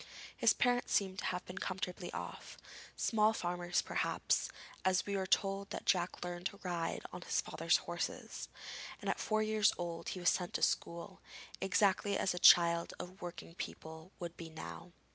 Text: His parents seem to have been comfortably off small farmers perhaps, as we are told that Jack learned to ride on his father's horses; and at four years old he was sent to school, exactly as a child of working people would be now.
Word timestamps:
His 0.35 0.51
parents 0.53 0.91
seem 0.93 1.17
to 1.17 1.25
have 1.25 1.45
been 1.45 1.59
comfortably 1.59 2.11
off 2.11 2.57
small 2.97 3.33
farmers 3.33 3.83
perhaps, 3.83 4.49
as 4.83 5.05
we 5.05 5.13
are 5.15 5.27
told 5.27 5.69
that 5.69 5.85
Jack 5.85 6.23
learned 6.25 6.47
to 6.47 6.59
ride 6.63 7.03
on 7.13 7.21
his 7.21 7.39
father's 7.41 7.77
horses; 7.77 8.49
and 8.99 9.11
at 9.11 9.19
four 9.19 9.43
years 9.43 9.73
old 9.77 10.09
he 10.09 10.19
was 10.19 10.29
sent 10.29 10.55
to 10.55 10.63
school, 10.63 11.21
exactly 11.61 12.17
as 12.17 12.33
a 12.33 12.39
child 12.39 12.95
of 12.97 13.21
working 13.21 13.53
people 13.53 14.11
would 14.17 14.35
be 14.37 14.49
now. 14.49 14.91